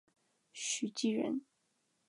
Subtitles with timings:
[0.51, 1.45] 徐积人。